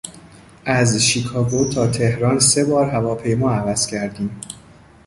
[0.65, 4.41] از شیکاگو تا تهران سه بار هواپیما عوض کردیم.